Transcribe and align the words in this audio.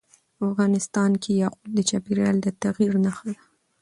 افغانستان 0.47 1.11
کې 1.23 1.31
یاقوت 1.43 1.69
د 1.75 1.79
چاپېریال 1.89 2.35
د 2.41 2.47
تغیر 2.63 2.91
نښه 3.03 3.23
ده. 3.35 3.41